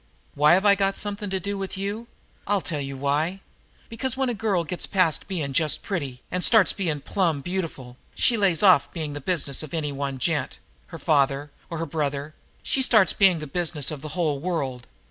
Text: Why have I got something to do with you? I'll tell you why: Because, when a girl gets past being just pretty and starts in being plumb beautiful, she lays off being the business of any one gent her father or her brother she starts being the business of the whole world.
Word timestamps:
Why 0.33 0.55
have 0.55 0.65
I 0.65 0.73
got 0.73 0.97
something 0.97 1.29
to 1.29 1.39
do 1.39 1.59
with 1.59 1.77
you? 1.77 2.07
I'll 2.47 2.59
tell 2.61 2.81
you 2.81 2.97
why: 2.97 3.39
Because, 3.87 4.17
when 4.17 4.29
a 4.29 4.33
girl 4.33 4.63
gets 4.63 4.87
past 4.87 5.27
being 5.27 5.53
just 5.53 5.83
pretty 5.83 6.23
and 6.31 6.43
starts 6.43 6.71
in 6.71 6.77
being 6.77 7.01
plumb 7.01 7.41
beautiful, 7.41 7.97
she 8.15 8.35
lays 8.35 8.63
off 8.63 8.91
being 8.93 9.13
the 9.13 9.21
business 9.21 9.61
of 9.61 9.75
any 9.75 9.91
one 9.91 10.17
gent 10.17 10.57
her 10.87 10.97
father 10.97 11.51
or 11.69 11.77
her 11.77 11.85
brother 11.85 12.33
she 12.63 12.81
starts 12.81 13.13
being 13.13 13.37
the 13.37 13.45
business 13.45 13.91
of 13.91 14.01
the 14.01 14.09
whole 14.17 14.39
world. 14.39 14.87